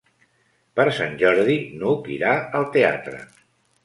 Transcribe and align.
Per 0.77 0.85
Sant 0.99 1.11
Jordi 1.19 1.57
n'Hug 1.81 2.09
irà 2.15 2.31
al 2.61 2.65
teatre. 2.77 3.21